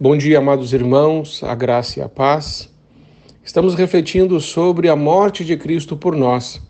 [0.00, 2.72] Bom dia, amados irmãos, a graça e a paz.
[3.42, 6.62] Estamos refletindo sobre a morte de Cristo por nós.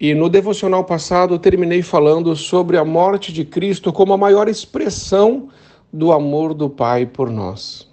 [0.00, 5.48] E no devocional passado terminei falando sobre a morte de Cristo como a maior expressão
[5.92, 7.88] do amor do Pai por nós.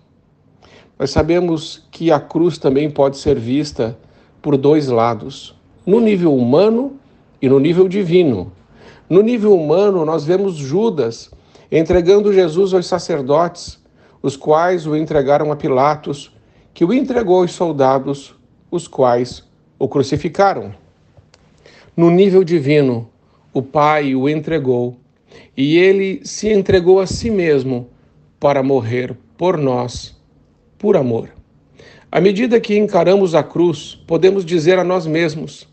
[0.98, 3.96] Nós sabemos que a cruz também pode ser vista
[4.42, 5.56] por dois lados,
[5.86, 6.94] no nível humano
[7.40, 8.52] e no nível divino.
[9.08, 11.30] No nível humano, nós vemos Judas
[11.72, 13.80] entregando Jesus aos sacerdotes
[14.22, 16.32] os quais o entregaram a Pilatos,
[16.74, 18.36] que o entregou aos soldados,
[18.70, 19.44] os quais
[19.80, 20.74] o crucificaram.
[21.98, 23.10] No nível divino,
[23.54, 24.98] o Pai o entregou,
[25.58, 27.90] e ele se entregou a si mesmo
[28.40, 30.16] para morrer por nós,
[30.78, 31.30] por amor.
[32.12, 35.68] À medida que encaramos a cruz, podemos dizer a nós mesmos: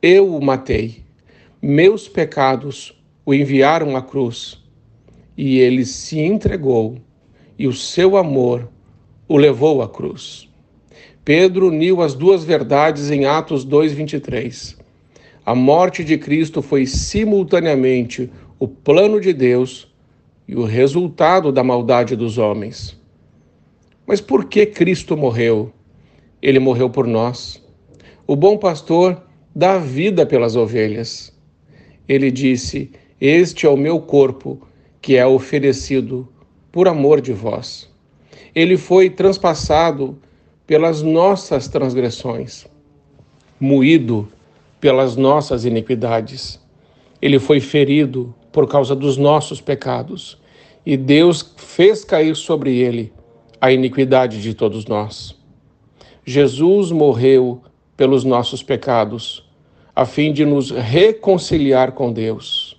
[0.00, 1.02] Eu o matei,
[1.60, 2.94] meus pecados
[3.24, 4.62] o enviaram à cruz,
[5.36, 6.98] e ele se entregou
[7.58, 8.68] e o seu amor
[9.26, 10.48] o levou à cruz.
[11.24, 14.76] Pedro uniu as duas verdades em Atos 2:23.
[15.44, 19.92] A morte de Cristo foi simultaneamente o plano de Deus
[20.46, 22.98] e o resultado da maldade dos homens.
[24.06, 25.70] Mas por que Cristo morreu?
[26.40, 27.62] Ele morreu por nós.
[28.26, 29.22] O bom pastor
[29.54, 31.36] dá vida pelas ovelhas.
[32.08, 32.90] Ele disse:
[33.20, 34.66] Este é o meu corpo,
[35.02, 36.28] que é oferecido
[36.70, 37.88] por amor de vós.
[38.54, 40.18] Ele foi transpassado
[40.66, 42.66] pelas nossas transgressões,
[43.58, 44.28] moído
[44.80, 46.60] pelas nossas iniquidades.
[47.20, 50.38] Ele foi ferido por causa dos nossos pecados,
[50.84, 53.12] e Deus fez cair sobre ele
[53.60, 55.34] a iniquidade de todos nós.
[56.24, 57.62] Jesus morreu
[57.96, 59.44] pelos nossos pecados,
[59.94, 62.76] a fim de nos reconciliar com Deus.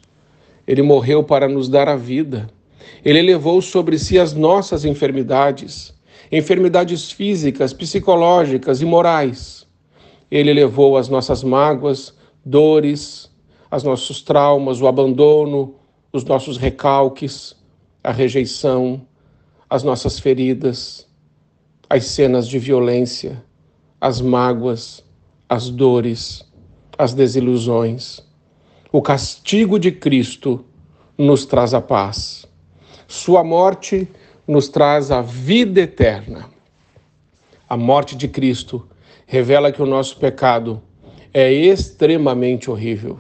[0.66, 2.50] Ele morreu para nos dar a vida
[3.04, 5.94] ele levou sobre si as nossas enfermidades,
[6.32, 9.68] enfermidades físicas, psicológicas e morais.
[10.30, 12.14] Ele levou as nossas mágoas,
[12.46, 13.30] dores,
[13.72, 15.76] os nossos traumas, o abandono,
[16.12, 17.56] os nossos recalques,
[18.04, 19.06] a rejeição,
[19.70, 21.08] as nossas feridas,
[21.90, 23.44] as cenas de violência,
[24.02, 25.04] as mágoas,
[25.48, 26.46] as dores,
[26.98, 28.20] as desilusões.
[28.92, 30.66] O castigo de Cristo
[31.18, 32.49] nos traz a paz.
[33.12, 34.08] Sua morte
[34.48, 36.48] nos traz a vida eterna.
[37.68, 38.88] A morte de Cristo
[39.26, 40.80] revela que o nosso pecado
[41.34, 43.18] é extremamente horrível.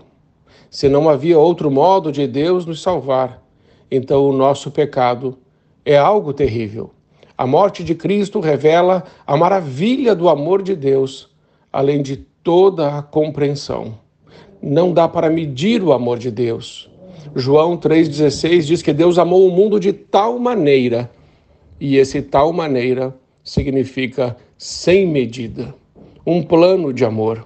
[0.69, 3.43] Se não havia outro modo de Deus nos salvar,
[3.89, 5.39] então o nosso pecado
[5.83, 6.91] é algo terrível.
[7.35, 11.31] A morte de Cristo revela a maravilha do amor de Deus,
[11.73, 13.97] além de toda a compreensão.
[14.61, 16.91] Não dá para medir o amor de Deus.
[17.35, 21.11] João 3,16 diz que Deus amou o mundo de tal maneira,
[21.79, 25.73] e esse tal maneira significa sem medida.
[26.25, 27.45] Um plano de amor.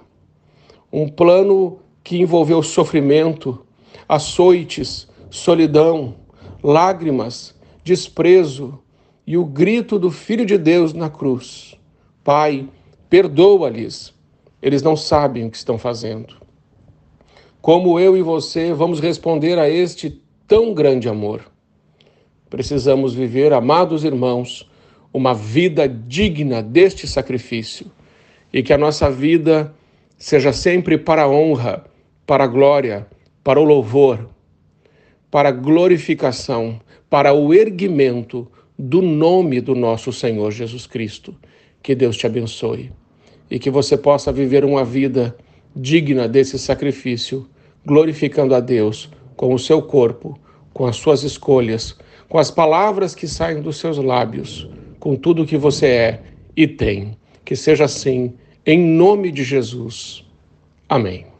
[0.92, 3.64] Um plano que envolveu sofrimento,
[4.08, 6.14] açoites, solidão,
[6.62, 8.78] lágrimas, desprezo
[9.26, 11.76] e o grito do Filho de Deus na cruz:
[12.22, 12.68] Pai,
[13.08, 14.14] perdoa-lhes,
[14.62, 16.43] eles não sabem o que estão fazendo.
[17.64, 21.50] Como eu e você vamos responder a este tão grande amor?
[22.50, 24.70] Precisamos viver, amados irmãos,
[25.10, 27.90] uma vida digna deste sacrifício
[28.52, 29.74] e que a nossa vida
[30.18, 31.86] seja sempre para a honra,
[32.26, 33.06] para a glória,
[33.42, 34.28] para o louvor,
[35.30, 38.46] para a glorificação, para o erguimento
[38.78, 41.34] do nome do nosso Senhor Jesus Cristo.
[41.82, 42.92] Que Deus te abençoe
[43.50, 45.34] e que você possa viver uma vida
[45.74, 47.48] digna desse sacrifício
[47.84, 50.38] glorificando a Deus com o seu corpo,
[50.72, 51.96] com as suas escolhas,
[52.28, 54.68] com as palavras que saem dos seus lábios,
[54.98, 56.22] com tudo o que você é
[56.56, 57.16] e tem.
[57.44, 58.34] Que seja assim,
[58.64, 60.24] em nome de Jesus.
[60.88, 61.33] Amém.